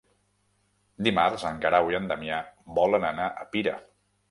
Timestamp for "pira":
3.55-3.79